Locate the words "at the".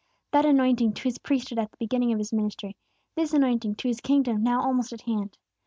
1.59-1.77